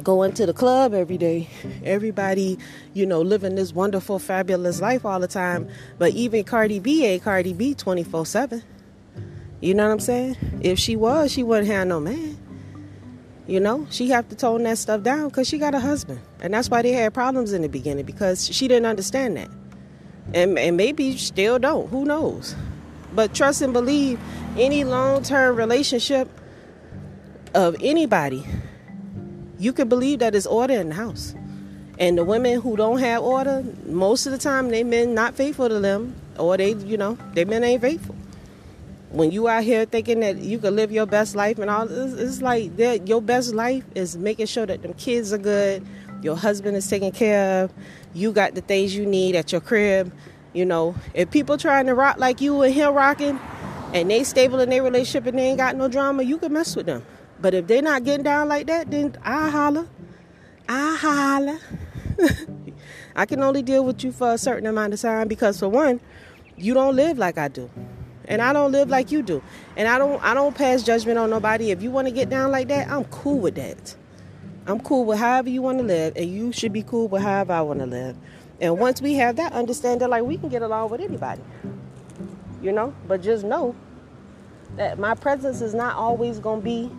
going 0.00 0.32
to 0.32 0.46
the 0.46 0.52
club 0.52 0.94
every 0.94 1.18
day, 1.18 1.48
everybody, 1.84 2.58
you 2.94 3.06
know, 3.06 3.20
living 3.20 3.54
this 3.54 3.72
wonderful, 3.72 4.18
fabulous 4.18 4.80
life 4.80 5.04
all 5.04 5.20
the 5.20 5.28
time. 5.28 5.68
But 5.98 6.12
even 6.12 6.44
Cardi 6.44 6.78
B 6.78 7.04
ain't 7.04 7.22
Cardi 7.22 7.52
B 7.52 7.74
24 7.74 8.26
7. 8.26 8.62
You 9.60 9.74
know 9.74 9.86
what 9.86 9.92
I'm 9.92 10.00
saying? 10.00 10.36
If 10.62 10.78
she 10.78 10.96
was, 10.96 11.32
she 11.32 11.42
wouldn't 11.42 11.68
have 11.68 11.86
no 11.86 12.00
man. 12.00 12.38
You 13.46 13.58
know, 13.60 13.86
she 13.90 14.08
have 14.10 14.28
to 14.28 14.36
tone 14.36 14.62
that 14.62 14.78
stuff 14.78 15.02
down 15.02 15.28
because 15.28 15.48
she 15.48 15.58
got 15.58 15.74
a 15.74 15.80
husband, 15.80 16.20
and 16.40 16.54
that's 16.54 16.70
why 16.70 16.82
they 16.82 16.92
had 16.92 17.12
problems 17.12 17.52
in 17.52 17.62
the 17.62 17.68
beginning 17.68 18.06
because 18.06 18.46
she 18.46 18.68
didn't 18.68 18.86
understand 18.86 19.36
that, 19.36 19.50
and 20.32 20.56
and 20.56 20.76
maybe 20.76 21.16
still 21.16 21.58
don't. 21.58 21.88
Who 21.88 22.04
knows? 22.04 22.54
But 23.12 23.34
trust 23.34 23.60
and 23.60 23.72
believe 23.72 24.20
any 24.56 24.84
long 24.84 25.24
term 25.24 25.56
relationship 25.56 26.28
of 27.52 27.74
anybody, 27.80 28.46
you 29.60 29.74
can 29.74 29.88
believe 29.88 30.20
that 30.20 30.34
it's 30.34 30.46
order 30.46 30.74
in 30.74 30.88
the 30.88 30.94
house. 30.94 31.34
And 31.98 32.16
the 32.16 32.24
women 32.24 32.62
who 32.62 32.76
don't 32.76 32.98
have 32.98 33.22
order, 33.22 33.62
most 33.84 34.24
of 34.24 34.32
the 34.32 34.38
time 34.38 34.70
they 34.70 34.82
men 34.82 35.14
not 35.14 35.34
faithful 35.34 35.68
to 35.68 35.78
them, 35.80 36.14
or 36.38 36.56
they, 36.56 36.72
you 36.72 36.96
know, 36.96 37.18
they 37.34 37.44
men 37.44 37.62
ain't 37.62 37.82
faithful. 37.82 38.16
When 39.10 39.30
you 39.30 39.48
out 39.48 39.64
here 39.64 39.84
thinking 39.84 40.20
that 40.20 40.38
you 40.38 40.58
can 40.58 40.76
live 40.76 40.90
your 40.90 41.04
best 41.04 41.36
life 41.36 41.58
and 41.58 41.68
all, 41.68 41.82
it's, 41.82 42.14
it's 42.14 42.40
like 42.40 42.74
that. 42.78 43.06
Your 43.06 43.20
best 43.20 43.52
life 43.52 43.84
is 43.94 44.16
making 44.16 44.46
sure 44.46 44.64
that 44.64 44.80
them 44.80 44.94
kids 44.94 45.30
are 45.32 45.38
good, 45.38 45.86
your 46.22 46.36
husband 46.36 46.76
is 46.76 46.88
taken 46.88 47.12
care 47.12 47.64
of, 47.64 47.72
you 48.14 48.32
got 48.32 48.54
the 48.54 48.62
things 48.62 48.96
you 48.96 49.04
need 49.04 49.36
at 49.36 49.52
your 49.52 49.60
crib. 49.60 50.10
You 50.54 50.64
know, 50.64 50.94
if 51.12 51.30
people 51.30 51.58
trying 51.58 51.86
to 51.86 51.94
rock 51.94 52.16
like 52.16 52.40
you 52.40 52.62
and 52.62 52.72
him 52.72 52.94
rocking, 52.94 53.38
and 53.92 54.10
they 54.10 54.24
stable 54.24 54.60
in 54.60 54.70
their 54.70 54.82
relationship 54.82 55.26
and 55.26 55.38
they 55.38 55.48
ain't 55.48 55.58
got 55.58 55.76
no 55.76 55.88
drama, 55.88 56.22
you 56.22 56.38
can 56.38 56.52
mess 56.52 56.74
with 56.74 56.86
them. 56.86 57.04
But 57.40 57.54
if 57.54 57.66
they're 57.66 57.82
not 57.82 58.04
getting 58.04 58.24
down 58.24 58.48
like 58.48 58.66
that, 58.66 58.90
then 58.90 59.16
I 59.22 59.50
holler. 59.50 59.86
I 60.68 60.96
holler. 60.96 61.58
I 63.16 63.26
can 63.26 63.42
only 63.42 63.62
deal 63.62 63.84
with 63.84 64.04
you 64.04 64.12
for 64.12 64.32
a 64.32 64.38
certain 64.38 64.66
amount 64.66 64.94
of 64.94 65.00
time 65.00 65.28
because 65.28 65.58
for 65.58 65.68
one, 65.68 66.00
you 66.56 66.74
don't 66.74 66.94
live 66.94 67.18
like 67.18 67.38
I 67.38 67.48
do. 67.48 67.70
And 68.26 68.40
I 68.40 68.52
don't 68.52 68.70
live 68.70 68.88
like 68.88 69.10
you 69.10 69.22
do. 69.22 69.42
And 69.76 69.88
I 69.88 69.98
don't 69.98 70.22
I 70.22 70.34
don't 70.34 70.54
pass 70.54 70.82
judgment 70.82 71.18
on 71.18 71.30
nobody. 71.30 71.70
If 71.70 71.82
you 71.82 71.90
want 71.90 72.06
to 72.06 72.14
get 72.14 72.28
down 72.30 72.50
like 72.50 72.68
that, 72.68 72.88
I'm 72.88 73.04
cool 73.06 73.38
with 73.38 73.56
that. 73.56 73.96
I'm 74.66 74.78
cool 74.80 75.04
with 75.04 75.18
however 75.18 75.48
you 75.48 75.62
want 75.62 75.78
to 75.78 75.84
live, 75.84 76.12
and 76.16 76.30
you 76.30 76.52
should 76.52 76.72
be 76.72 76.82
cool 76.82 77.08
with 77.08 77.22
however 77.22 77.54
I 77.54 77.62
want 77.62 77.80
to 77.80 77.86
live. 77.86 78.16
And 78.60 78.78
once 78.78 79.00
we 79.02 79.14
have 79.14 79.36
that 79.36 79.52
understanding, 79.52 80.08
like 80.08 80.22
we 80.22 80.36
can 80.36 80.48
get 80.48 80.62
along 80.62 80.90
with 80.90 81.00
anybody 81.00 81.42
you 82.62 82.72
know. 82.72 82.94
But 83.06 83.22
just 83.22 83.44
know 83.44 83.74
that 84.76 84.98
my 84.98 85.14
presence 85.14 85.60
is 85.60 85.74
not 85.74 85.96
always 85.96 86.38
going 86.38 86.60
to 86.60 86.64
be 86.64 86.90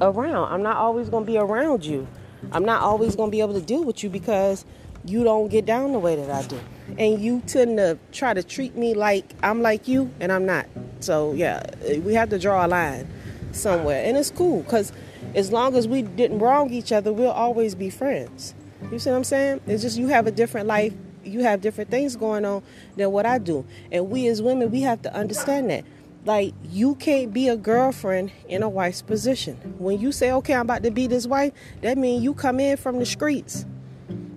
around. 0.00 0.52
I'm 0.52 0.62
not 0.62 0.76
always 0.76 1.08
going 1.08 1.24
to 1.24 1.30
be 1.30 1.38
around 1.38 1.84
you. 1.84 2.06
I'm 2.52 2.64
not 2.64 2.82
always 2.82 3.16
going 3.16 3.30
to 3.30 3.32
be 3.32 3.40
able 3.40 3.54
to 3.54 3.60
deal 3.60 3.84
with 3.84 4.02
you 4.02 4.10
because 4.10 4.64
you 5.04 5.24
don't 5.24 5.48
get 5.48 5.66
down 5.66 5.92
the 5.92 5.98
way 5.98 6.16
that 6.16 6.30
I 6.30 6.46
do. 6.46 6.58
And 6.98 7.20
you 7.20 7.42
tend 7.46 7.78
to 7.78 7.98
try 8.12 8.34
to 8.34 8.42
treat 8.42 8.76
me 8.76 8.94
like 8.94 9.24
I'm 9.42 9.62
like 9.62 9.88
you 9.88 10.10
and 10.20 10.32
I'm 10.32 10.46
not. 10.46 10.66
So, 11.00 11.32
yeah, 11.32 11.62
we 12.02 12.14
have 12.14 12.30
to 12.30 12.38
draw 12.38 12.64
a 12.64 12.68
line 12.68 13.08
somewhere. 13.52 14.04
And 14.04 14.16
it's 14.16 14.30
cool 14.30 14.62
because 14.62 14.92
as 15.34 15.52
long 15.52 15.76
as 15.76 15.86
we 15.86 16.02
didn't 16.02 16.38
wrong 16.38 16.70
each 16.72 16.92
other, 16.92 17.12
we'll 17.12 17.30
always 17.30 17.74
be 17.74 17.90
friends. 17.90 18.54
You 18.90 18.98
see 18.98 19.10
what 19.10 19.16
I'm 19.16 19.24
saying? 19.24 19.60
It's 19.66 19.82
just 19.82 19.98
you 19.98 20.08
have 20.08 20.26
a 20.26 20.30
different 20.30 20.66
life 20.66 20.94
you 21.24 21.40
have 21.40 21.60
different 21.60 21.90
things 21.90 22.16
going 22.16 22.44
on 22.44 22.62
than 22.96 23.10
what 23.12 23.26
I 23.26 23.38
do. 23.38 23.64
And 23.92 24.10
we 24.10 24.26
as 24.28 24.42
women, 24.42 24.70
we 24.70 24.82
have 24.82 25.02
to 25.02 25.14
understand 25.14 25.70
that. 25.70 25.84
Like, 26.24 26.52
you 26.62 26.96
can't 26.96 27.32
be 27.32 27.48
a 27.48 27.56
girlfriend 27.56 28.30
in 28.46 28.62
a 28.62 28.68
wife's 28.68 29.00
position. 29.00 29.56
When 29.78 29.98
you 29.98 30.12
say, 30.12 30.30
okay, 30.32 30.54
I'm 30.54 30.62
about 30.62 30.82
to 30.82 30.90
be 30.90 31.06
this 31.06 31.26
wife, 31.26 31.52
that 31.80 31.96
means 31.96 32.22
you 32.22 32.34
come 32.34 32.60
in 32.60 32.76
from 32.76 32.98
the 32.98 33.06
streets. 33.06 33.64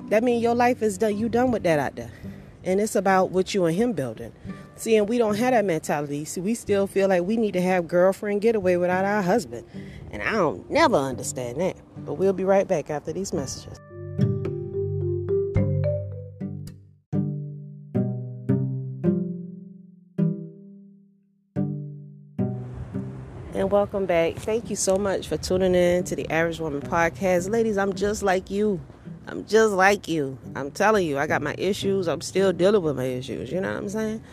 That 0.08 0.24
means 0.24 0.42
your 0.42 0.56
life 0.56 0.82
is 0.82 0.98
done. 0.98 1.18
You 1.18 1.28
done 1.28 1.52
with 1.52 1.64
that 1.64 1.80
out 1.80 1.96
there. 1.96 2.12
And 2.64 2.80
it's 2.80 2.96
about 2.96 3.32
what 3.32 3.54
you 3.54 3.66
and 3.66 3.76
him 3.76 3.92
building. 3.92 4.32
See, 4.76 4.96
and 4.96 5.10
we 5.10 5.18
don't 5.18 5.36
have 5.36 5.52
that 5.52 5.66
mentality. 5.66 6.26
See, 6.26 6.42
we 6.42 6.56
still 6.56 6.88
feel 6.88 7.10
like 7.10 7.24
we 7.24 7.36
need 7.36 7.54
to 7.54 7.62
have 7.62 7.88
girlfriend 7.88 8.42
getaway 8.42 8.78
without 8.78 9.06
our 9.06 9.22
husband. 9.22 9.68
And 10.12 10.24
I 10.24 10.32
don't 10.32 10.70
never 10.70 10.96
understand 10.96 11.60
that. 11.60 11.76
But 11.98 12.14
we'll 12.14 12.34
be 12.34 12.46
right 12.46 12.68
back 12.68 12.90
after 12.90 13.12
these 13.12 13.34
messages. 13.34 13.80
Welcome 23.74 24.06
back. 24.06 24.36
Thank 24.36 24.70
you 24.70 24.76
so 24.76 24.98
much 24.98 25.28
for 25.28 25.36
tuning 25.36 25.74
in 25.74 26.04
to 26.04 26.16
the 26.16 26.30
Average 26.30 26.60
Woman 26.60 26.80
podcast. 26.80 27.50
Ladies, 27.50 27.76
I'm 27.76 27.94
just 27.94 28.22
like 28.22 28.52
you. 28.52 28.80
I'm 29.26 29.48
just 29.48 29.74
like 29.74 30.08
you. 30.08 30.38
I'm 30.56 30.70
telling 30.70 31.08
you, 31.08 31.18
I 31.18 31.26
got 31.26 31.42
my 31.42 31.56
issues. 31.58 32.08
I'm 32.08 32.22
still 32.22 32.54
dealing 32.54 32.84
with 32.84 32.96
my 32.96 33.06
issues. 33.06 33.52
You 33.52 33.62
know 33.62 33.70
what 33.70 33.80
I'm 33.80 33.90
saying? 33.90 34.24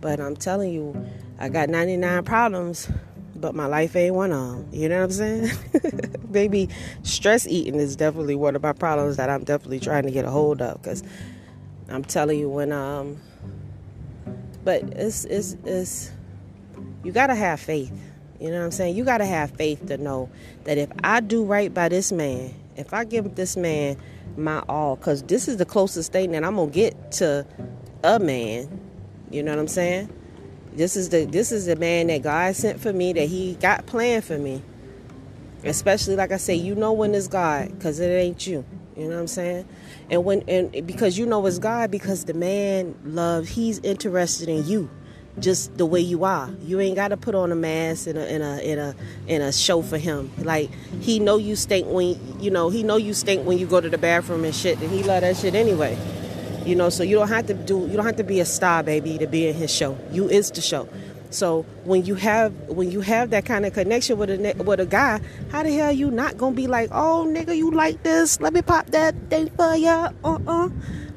But 0.00 0.20
I'm 0.20 0.36
telling 0.36 0.72
you, 0.72 1.08
I 1.40 1.48
got 1.48 1.70
99 1.70 2.22
problems, 2.22 2.88
but 3.34 3.52
my 3.56 3.66
life 3.66 3.96
ain't 3.96 4.14
one 4.14 4.30
of 4.30 4.58
them. 4.58 4.68
You 4.72 4.88
know 4.88 4.98
what 4.98 5.04
I'm 5.06 5.10
saying? 5.10 5.50
Baby, 6.30 6.68
stress 7.02 7.48
eating 7.48 7.80
is 7.80 7.96
definitely 7.96 8.36
one 8.36 8.54
of 8.54 8.62
my 8.62 8.74
problems 8.74 9.16
that 9.16 9.28
I'm 9.28 9.42
definitely 9.42 9.80
trying 9.80 10.04
to 10.04 10.12
get 10.12 10.24
a 10.24 10.30
hold 10.30 10.62
of 10.62 10.80
because 10.80 11.02
I'm 11.88 12.04
telling 12.04 12.38
you 12.38 12.48
when 12.48 12.70
um 12.70 13.20
but 14.62 14.84
it's 14.84 15.24
it's 15.24 15.56
it's 15.64 16.12
you 17.02 17.10
got 17.10 17.26
to 17.26 17.34
have 17.34 17.58
faith 17.58 17.90
you 18.40 18.50
know 18.50 18.58
what 18.58 18.64
I'm 18.64 18.70
saying? 18.72 18.96
You 18.96 19.04
got 19.04 19.18
to 19.18 19.26
have 19.26 19.52
faith 19.52 19.86
to 19.86 19.96
know 19.96 20.28
that 20.64 20.78
if 20.78 20.90
I 21.02 21.20
do 21.20 21.44
right 21.44 21.72
by 21.72 21.88
this 21.88 22.10
man, 22.12 22.54
if 22.76 22.92
I 22.92 23.04
give 23.04 23.34
this 23.36 23.56
man 23.56 23.96
my 24.36 24.62
all, 24.68 24.96
because 24.96 25.22
this 25.22 25.46
is 25.46 25.56
the 25.58 25.64
closest 25.64 26.12
thing 26.12 26.32
that 26.32 26.44
I'm 26.44 26.56
gonna 26.56 26.70
get 26.70 27.12
to 27.12 27.46
a 28.02 28.18
man. 28.18 28.80
You 29.30 29.42
know 29.42 29.52
what 29.52 29.60
I'm 29.60 29.68
saying? 29.68 30.12
This 30.74 30.96
is 30.96 31.10
the 31.10 31.24
this 31.24 31.52
is 31.52 31.66
the 31.66 31.76
man 31.76 32.08
that 32.08 32.22
God 32.22 32.56
sent 32.56 32.80
for 32.80 32.92
me 32.92 33.12
that 33.12 33.28
He 33.28 33.54
got 33.54 33.86
planned 33.86 34.24
for 34.24 34.38
me. 34.38 34.62
Especially 35.62 36.16
like 36.16 36.32
I 36.32 36.36
say, 36.36 36.54
you 36.54 36.74
know 36.74 36.92
when 36.92 37.14
it's 37.14 37.28
God, 37.28 37.70
because 37.70 38.00
it 38.00 38.08
ain't 38.08 38.46
you. 38.46 38.64
You 38.96 39.04
know 39.04 39.14
what 39.14 39.20
I'm 39.20 39.26
saying? 39.28 39.66
And 40.10 40.24
when 40.24 40.42
and 40.48 40.86
because 40.86 41.16
you 41.16 41.26
know 41.26 41.46
it's 41.46 41.58
God, 41.58 41.90
because 41.90 42.24
the 42.24 42.34
man 42.34 42.96
loves, 43.04 43.48
he's 43.48 43.78
interested 43.78 44.48
in 44.48 44.66
you 44.66 44.90
just 45.38 45.76
the 45.76 45.86
way 45.86 46.00
you 46.00 46.24
are. 46.24 46.50
You 46.62 46.80
ain't 46.80 46.96
got 46.96 47.08
to 47.08 47.16
put 47.16 47.34
on 47.34 47.50
a 47.50 47.56
mask 47.56 48.06
in 48.06 48.16
a 48.16 48.24
in 48.24 48.42
a 48.42 48.94
in 49.26 49.40
a 49.42 49.44
a 49.44 49.52
show 49.52 49.82
for 49.82 49.98
him. 49.98 50.30
Like 50.38 50.70
he 51.00 51.18
know 51.18 51.36
you 51.36 51.56
stink 51.56 51.86
when 51.88 52.18
you 52.40 52.50
know 52.50 52.70
he 52.70 52.82
know 52.82 52.96
you 52.96 53.14
stink 53.14 53.46
when 53.46 53.58
you 53.58 53.66
go 53.66 53.80
to 53.80 53.88
the 53.88 53.98
bathroom 53.98 54.44
and 54.44 54.54
shit, 54.54 54.80
and 54.80 54.90
he 54.90 55.02
love 55.02 55.22
that 55.22 55.36
shit 55.36 55.54
anyway. 55.54 55.98
You 56.64 56.74
know, 56.74 56.88
so 56.88 57.02
you 57.02 57.16
don't 57.16 57.28
have 57.28 57.46
to 57.48 57.54
do 57.54 57.80
you 57.80 57.96
don't 57.96 58.06
have 58.06 58.16
to 58.16 58.24
be 58.24 58.40
a 58.40 58.44
star 58.44 58.82
baby 58.82 59.18
to 59.18 59.26
be 59.26 59.48
in 59.48 59.54
his 59.54 59.70
show. 59.70 59.98
You 60.10 60.28
is 60.28 60.50
the 60.50 60.60
show. 60.60 60.88
So 61.30 61.62
when 61.82 62.04
you 62.04 62.14
have 62.14 62.52
when 62.68 62.92
you 62.92 63.00
have 63.00 63.30
that 63.30 63.44
kind 63.44 63.66
of 63.66 63.74
connection 63.74 64.18
with 64.18 64.30
a 64.30 64.54
with 64.62 64.78
a 64.78 64.86
guy, 64.86 65.20
how 65.50 65.64
the 65.64 65.72
hell 65.72 65.92
you 65.92 66.10
not 66.10 66.38
gonna 66.38 66.54
be 66.54 66.68
like, 66.68 66.90
oh 66.92 67.26
nigga, 67.28 67.56
you 67.56 67.72
like 67.72 68.02
this? 68.04 68.40
Let 68.40 68.52
me 68.52 68.62
pop 68.62 68.86
that 68.90 69.14
thing 69.30 69.50
for 69.50 69.74
ya. 69.74 70.10
Uh 70.22 70.38
uh. 70.46 70.68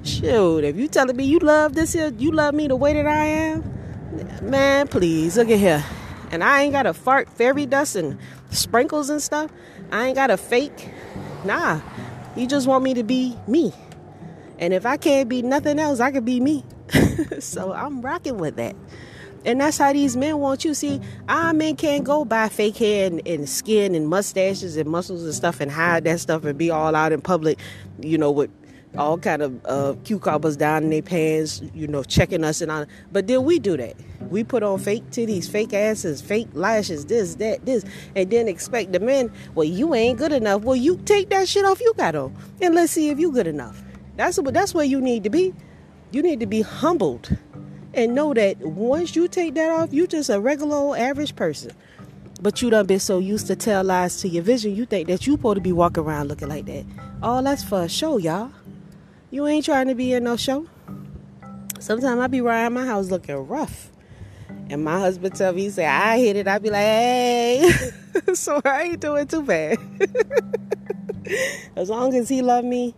Shoot, 0.04 0.64
if 0.64 0.76
you 0.76 0.88
telling 0.88 1.16
me 1.16 1.26
you 1.26 1.40
love 1.40 1.76
this 1.76 1.94
here, 1.94 2.14
you 2.18 2.32
love 2.32 2.56
me 2.56 2.68
the 2.68 2.76
way 2.76 2.94
that 2.94 3.06
I 3.06 3.26
am 3.26 3.77
Man, 4.42 4.88
please, 4.88 5.38
look 5.38 5.50
at 5.50 5.60
here. 5.60 5.84
And 6.32 6.44
I 6.44 6.64
ain't 6.64 6.74
got 6.74 6.86
a 6.86 6.94
fart 6.94 7.30
fairy 7.30 7.66
dust 7.66 7.96
and 7.96 8.18
sprinkles 8.50 9.10
and 9.10 9.22
stuff. 9.22 9.52
I 9.92 10.08
ain't 10.08 10.16
got 10.16 10.30
a 10.30 10.38
fake. 10.38 10.90
Nah. 11.46 11.82
You 12.36 12.48
just 12.48 12.68
want 12.68 12.84
me 12.84 12.94
to 12.94 13.04
be 13.04 13.36
me. 13.48 13.74
And 14.60 14.74
if 14.74 14.86
I 14.86 14.98
can't 14.98 15.30
be 15.30 15.42
nothing 15.42 15.80
else, 15.80 16.00
I 16.00 16.12
can 16.12 16.24
be 16.24 16.40
me. 16.40 16.64
so 17.40 17.74
I'm 17.74 18.02
rocking 18.02 18.38
with 18.38 18.56
that. 18.58 18.76
And 19.46 19.62
that's 19.62 19.78
how 19.78 19.94
these 19.94 20.18
men 20.18 20.40
want 20.40 20.66
you. 20.66 20.74
See, 20.74 21.00
our 21.30 21.54
men 21.54 21.76
can't 21.76 22.04
go 22.04 22.26
buy 22.26 22.50
fake 22.50 22.78
hair 22.78 23.08
and, 23.08 23.26
and, 23.26 23.48
skin 23.48 23.96
and 23.96 24.08
mustaches 24.08 24.76
and 24.76 24.90
muscles 24.90 25.24
and 25.24 25.34
stuff 25.34 25.62
and 25.62 25.72
hide 25.72 26.04
that 26.04 26.20
stuff 26.20 26.44
and 26.44 26.58
be 26.58 26.70
all 26.70 26.96
out 26.96 27.12
in 27.12 27.22
public, 27.22 27.58
you 28.02 28.18
know, 28.18 28.32
with 28.32 28.50
all 28.98 29.18
kind 29.18 29.42
of 29.42 29.66
uh, 29.66 29.96
cucumbers 30.04 30.58
down 30.58 30.84
in 30.84 30.90
their 30.90 31.02
pants, 31.02 31.62
you 31.74 31.88
know, 31.88 32.04
checking 32.04 32.44
us 32.44 32.62
and 32.62 32.72
all. 32.72 32.86
But 33.12 33.28
then 33.28 33.44
we 33.46 33.60
do 33.60 33.78
that. 33.78 33.96
We 34.30 34.44
put 34.44 34.64
on 34.64 34.80
fake 34.80 35.06
titties, 35.12 35.50
fake 35.50 35.74
asses, 35.74 36.22
fake 36.22 36.50
lashes, 36.54 37.06
this, 37.06 37.36
that, 37.36 37.66
this, 37.66 37.86
and 38.16 38.30
then 38.30 38.48
expect 38.48 38.94
the 38.94 39.00
men, 39.00 39.32
well, 39.56 39.68
you 39.68 39.94
ain't 39.96 40.18
good 40.20 40.34
enough. 40.34 40.64
Well, 40.64 40.76
you 40.76 40.98
take 41.06 41.30
that 41.30 41.48
shit 41.48 41.66
off 41.66 41.80
you 41.82 41.94
got 41.98 42.16
on, 42.16 42.36
and 42.62 42.76
let's 42.76 42.94
see 42.94 43.10
if 43.10 43.20
you 43.20 43.32
good 43.32 43.48
enough. 43.48 43.82
That's 44.18 44.38
what. 44.40 44.54
That's 44.54 44.74
where 44.74 44.86
you 44.86 45.02
need 45.02 45.24
to 45.26 45.30
be. 45.30 45.54
You 46.12 46.22
need 46.24 46.40
to 46.42 46.48
be 46.48 46.62
humbled 46.62 47.30
And 47.94 48.14
know 48.16 48.34
that 48.36 48.60
once 48.60 49.16
you 49.16 49.28
take 49.28 49.56
that 49.56 49.72
off, 49.72 49.94
you 49.94 50.08
just 50.08 50.30
a 50.30 50.40
regular 50.40 50.76
old 50.78 50.98
average 50.98 51.36
person. 51.36 51.72
But 52.42 52.62
you 52.62 52.70
done 52.70 52.86
been 52.86 53.00
so 53.00 53.20
used 53.20 53.48
to 53.48 53.56
tell 53.56 53.84
lies 53.84 54.18
to 54.22 54.30
your 54.30 54.44
vision, 54.44 54.76
you 54.76 54.86
think 54.86 55.08
that 55.08 55.26
you 55.26 55.34
supposed 55.34 55.56
to 55.56 55.62
be 55.62 55.72
walking 55.72 56.04
around 56.04 56.28
looking 56.28 56.50
like 56.50 56.66
that. 56.68 56.86
All 57.24 57.42
that's 57.42 57.64
for 57.64 57.84
a 57.84 57.90
show, 57.90 58.18
y'all. 58.18 58.52
You 59.30 59.46
ain't 59.46 59.66
trying 59.66 59.88
to 59.88 59.96
be 59.96 60.14
in 60.14 60.24
no 60.24 60.38
show. 60.38 60.68
Sometimes 61.80 62.20
I 62.20 62.28
be 62.28 62.40
around 62.40 62.74
my 62.74 62.86
house 62.86 63.12
looking 63.12 63.36
rough. 63.36 63.92
And 64.70 64.84
my 64.84 65.00
husband 65.00 65.36
tell 65.36 65.54
me, 65.54 65.64
he 65.64 65.70
say, 65.70 65.86
I 65.86 66.18
hit 66.18 66.38
it. 66.38 66.48
I 66.48 66.60
be 66.60 66.70
like, 66.70 66.82
hey. 66.82 67.72
so 68.34 68.62
I 68.64 68.84
ain't 68.84 69.02
doing 69.02 69.28
too 69.28 69.44
bad. 69.44 69.78
as 71.76 71.90
long 71.90 72.16
as 72.16 72.30
he 72.30 72.42
love 72.42 72.64
me 72.64 72.96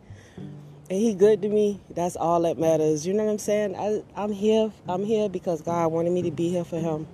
and 0.90 1.00
he 1.00 1.16
good 1.16 1.42
to 1.42 1.50
me, 1.50 1.80
that's 1.90 2.16
all 2.16 2.42
that 2.44 2.60
matters. 2.60 3.08
You 3.08 3.14
know 3.14 3.26
what 3.26 3.32
I'm 3.32 3.40
saying? 3.40 3.76
I, 3.76 4.04
I'm 4.16 4.32
here. 4.32 4.72
I'm 4.88 5.04
here 5.04 5.30
because 5.30 5.62
God 5.64 5.92
wanted 5.92 6.12
me 6.12 6.22
to 6.24 6.32
be 6.32 6.50
here 6.50 6.64
for 6.64 6.80
him. 6.80 7.08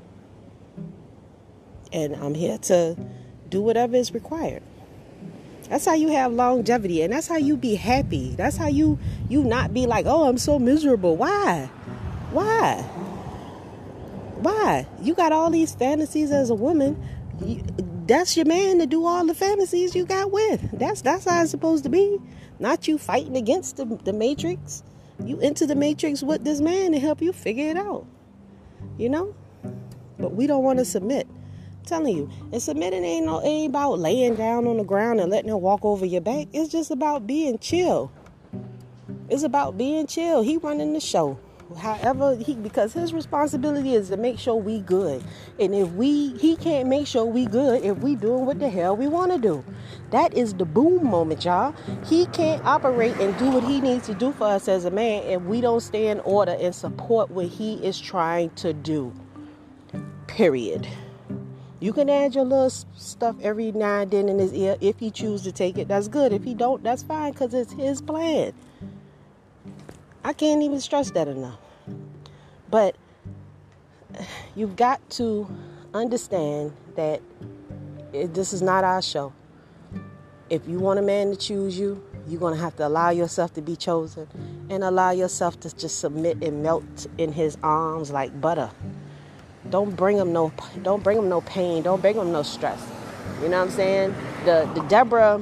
And 1.93 2.15
I'm 2.17 2.34
here 2.34 2.57
to 2.57 2.98
do 3.50 3.62
whatever 3.62 3.95
is 3.95 4.13
required. 4.13 4.63
That's 5.69 5.86
how 5.86 5.93
you 5.93 6.10
have 6.10 6.31
longevity 6.31 7.01
and 7.01 7.12
that's 7.12 7.27
how 7.27 7.38
you 7.38 7.57
be 7.57 7.75
happy. 7.75 8.36
That's 8.36 8.57
how 8.57 8.67
you 8.67 9.00
you 9.29 9.43
not 9.43 9.74
be 9.74 9.88
like, 9.88 10.05
"Oh, 10.05 10.27
I'm 10.27 10.38
so 10.38 10.60
miserable." 10.60 11.15
Why? 11.17 11.69
Why? 12.31 12.81
Why? 14.41 14.88
You 15.01 15.15
got 15.15 15.31
all 15.31 15.50
these 15.50 15.74
fantasies 15.74 16.31
as 16.31 16.50
a 16.50 16.55
woman. 16.55 17.01
You, 17.43 17.63
that's 18.07 18.38
your 18.38 18.45
man 18.45 18.79
to 18.79 18.86
do 18.86 19.05
all 19.05 19.25
the 19.25 19.34
fantasies 19.34 19.95
you 19.95 20.05
got 20.05 20.31
with. 20.31 20.69
That's 20.77 21.01
that's 21.01 21.25
how 21.25 21.41
it's 21.41 21.51
supposed 21.51 21.84
to 21.86 21.89
be. 21.89 22.19
Not 22.60 22.88
you 22.88 22.98
fighting 22.98 23.36
against 23.36 23.77
the, 23.77 23.86
the 24.03 24.13
matrix. 24.13 24.84
You 25.24 25.39
into 25.39 25.65
the 25.65 25.75
matrix 25.75 26.22
with 26.22 26.43
this 26.43 26.62
man 26.62 26.91
to 26.91 27.00
help 27.00 27.22
you 27.22 27.34
figure 27.34 27.69
it 27.69 27.77
out. 27.77 28.05
You 28.98 29.10
know? 29.10 29.36
But 30.19 30.34
we 30.34 30.48
don't 30.48 30.63
want 30.63 30.79
to 30.79 30.86
submit. 30.86 31.27
Telling 31.86 32.18
you, 32.18 32.30
and 32.51 32.62
submitting 32.62 33.04
ain't 33.04 33.27
no 33.27 33.42
ain't 33.44 33.70
about 33.70 34.00
laying 34.00 34.36
down 34.36 34.65
on 34.65 34.77
the 34.77 34.84
ground 34.84 35.20
and 35.20 35.30
letting 35.30 35.51
him 35.51 35.62
walk 35.62 35.86
over 35.86 36.06
your 36.06 36.22
back. 36.22 36.48
It's 36.51 36.72
just 36.72 36.89
about 36.89 37.27
being 37.27 37.60
chill. 37.60 38.12
It's 39.30 39.44
about 39.44 39.77
being 39.77 40.08
chill. 40.08 40.42
He 40.42 40.58
running 40.58 40.94
the 40.94 41.00
show 41.00 41.38
however 41.77 42.36
he 42.36 42.54
because 42.56 42.94
his 42.94 43.12
responsibility 43.12 43.96
is 43.96 44.10
to 44.10 44.18
make 44.18 44.38
sure 44.38 44.56
we 44.56 44.80
good 44.82 45.24
and 45.60 45.74
if 45.74 45.89
we 45.94 46.30
he 46.38 46.56
can't 46.56 46.88
make 46.88 47.08
sure 47.08 47.25
we 47.25 47.46
good 47.46 47.84
if 47.84 47.98
we 47.98 48.15
doing 48.15 48.46
what 48.46 48.60
the 48.60 48.70
hell 48.70 48.96
we 48.96 49.08
want 49.08 49.32
to 49.32 49.38
do 49.39 49.63
that 50.12 50.32
is 50.36 50.54
the 50.54 50.65
boom 50.65 51.06
moment 51.06 51.44
y'all 51.44 51.74
he 52.06 52.27
can't 52.27 52.63
operate 52.65 53.15
and 53.18 53.36
do 53.39 53.50
what 53.50 53.63
he 53.63 53.82
needs 53.82 54.06
to 54.06 54.13
do 54.13 54.32
for 54.34 54.46
us 54.46 54.68
as 54.68 54.86
a 54.86 54.92
man 54.92 55.24
if 55.24 55.42
we 55.44 55.60
don't 55.60 55.82
stay 55.82 56.08
in 56.08 56.20
order 56.22 56.56
and 56.60 56.74
support 56.74 57.32
what 57.32 57.48
he 57.48 57.74
is 57.84 58.00
trying 58.00 58.50
to 58.51 58.72
do 58.72 59.12
period 60.27 60.88
you 61.86 61.94
can 61.94 62.10
add 62.10 62.34
your 62.34 62.46
little 62.46 62.70
stuff 62.70 63.36
every 63.42 63.72
now 63.72 64.01
and 64.01 64.12
then 64.12 64.27
in 64.27 64.39
his 64.39 64.54
ear 64.54 64.75
if 64.82 65.00
he 65.00 65.12
choose 65.12 65.42
to 65.44 65.51
take 65.51 65.77
it 65.77 65.88
that's 65.88 66.08
good 66.08 66.34
if 66.34 66.44
he 66.44 66.54
don't 66.54 66.84
that's 66.84 67.04
fine 67.04 67.32
because 67.32 67.54
it's 67.54 67.74
his 67.74 68.01
plan 68.01 68.54
I 70.25 70.34
can't 70.34 70.63
even 70.63 70.80
stress 70.80 71.12
that 71.12 71.27
enough. 71.27 71.60
But 72.72 72.96
you've 74.56 74.75
got 74.75 75.08
to 75.12 75.48
understand 75.94 76.74
that 76.96 77.22
this 78.12 78.51
is 78.51 78.63
not 78.63 78.84
our 78.84 79.04
show. 79.04 79.34
If 80.50 80.68
you 80.68 80.80
want 80.80 80.98
a 80.98 81.04
man 81.04 81.30
to 81.30 81.36
choose 81.36 81.77
you, 81.77 82.04
you're 82.27 82.39
going 82.39 82.56
to 82.56 82.60
have 82.60 82.75
to 82.77 82.88
allow 82.88 83.12
yourself 83.12 83.54
to 83.54 83.62
be 83.62 83.75
chosen 83.75 84.27
and 84.72 84.84
allow 84.84 85.12
yourself 85.12 85.60
to 85.60 85.75
just 85.75 86.00
submit 86.00 86.44
and 86.44 86.63
melt 86.63 87.06
in 87.20 87.32
his 87.32 87.56
arms 87.62 88.10
like 88.10 88.42
butter. 88.42 88.72
Don't 89.69 89.95
bring 89.95 90.17
them 90.17 90.31
no 90.31 90.53
don't 90.84 91.03
bring 91.03 91.17
him 91.17 91.30
no 91.30 91.41
pain, 91.41 91.84
don't 91.84 92.01
bring 92.01 92.15
them 92.17 92.32
no 92.32 92.43
stress. 92.43 92.82
You 93.41 93.49
know 93.49 93.60
what 93.60 93.69
I'm 93.69 93.71
saying? 93.71 94.15
The 94.45 94.69
the 94.75 94.82
Deborah 94.88 95.41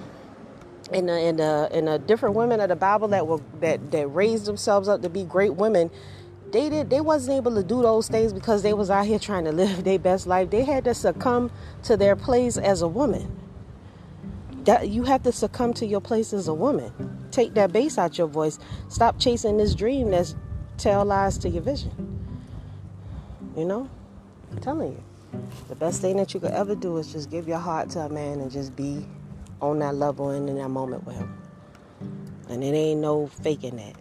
and 0.92 1.10
the, 1.10 1.14
and 1.14 1.40
the, 1.40 1.70
and 1.72 1.88
the 1.88 2.00
different 2.00 2.36
women 2.36 2.60
of 2.60 2.70
the 2.70 2.76
Bible 2.76 3.08
that 3.10 3.28
were 3.28 3.40
that 3.60 3.92
that 3.92 4.08
raised 4.08 4.46
themselves 4.46 4.88
up 4.88 5.02
to 5.02 5.10
be 5.10 5.24
great 5.24 5.56
women, 5.56 5.90
they 6.52 6.70
did 6.70 6.90
they 6.90 7.02
wasn't 7.02 7.38
able 7.38 7.56
to 7.56 7.64
do 7.64 7.82
those 7.82 8.08
things 8.08 8.34
because 8.34 8.64
they 8.64 8.74
was 8.74 8.90
out 8.90 9.06
here 9.06 9.20
trying 9.20 9.46
to 9.46 9.52
live 9.52 9.84
their 9.84 10.00
best 10.00 10.28
life. 10.28 10.50
They 10.50 10.64
had 10.64 10.84
to 10.86 10.94
succumb 10.94 11.52
to 11.84 11.98
their 11.98 12.16
place 12.16 12.58
as 12.58 12.82
a 12.82 12.88
woman. 12.88 13.40
That 14.66 14.90
you 14.90 15.04
have 15.04 15.24
to 15.24 15.32
succumb 15.34 15.74
to 15.76 15.86
your 15.86 16.00
place 16.00 16.32
as 16.32 16.48
a 16.48 16.54
woman. 16.54 17.28
Take 17.32 17.54
that 17.56 17.74
bass 17.74 17.98
out 17.98 18.18
your 18.18 18.28
voice. 18.28 18.60
Stop 18.88 19.20
chasing 19.20 19.58
this 19.58 19.76
dream 19.76 20.12
that's 20.12 20.36
tell 20.78 21.04
lies 21.04 21.38
to 21.40 21.50
your 21.50 21.64
vision. 21.64 21.92
You 23.58 23.66
know, 23.66 23.90
I'm 24.54 24.60
telling 24.60 24.92
you, 24.92 25.04
the 25.68 25.76
best 25.76 26.00
thing 26.00 26.18
that 26.18 26.36
you 26.36 26.40
could 26.40 26.52
ever 26.52 26.76
do 26.76 26.98
is 26.98 27.12
just 27.12 27.32
give 27.32 27.48
your 27.48 27.58
heart 27.58 27.90
to 27.92 28.02
a 28.02 28.10
man 28.10 28.40
and 28.40 28.52
just 28.52 28.76
be 28.76 29.04
on 29.62 29.80
that 29.80 29.96
level 29.96 30.30
and 30.30 30.48
in 30.48 30.58
that 30.58 30.70
moment 30.70 31.06
with 31.08 31.16
him. 31.16 31.36
And 32.50 32.64
it 32.64 32.76
ain't 32.76 33.02
no 33.02 33.26
faking 33.28 33.78
that. 33.78 33.96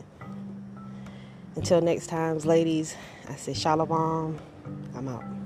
Until 1.57 1.81
next 1.81 2.09
times, 2.09 2.45
ladies, 2.45 2.95
I 3.31 3.37
say 3.37 3.55
shalom. 3.55 4.39
I'm 4.95 5.09
out. 5.09 5.42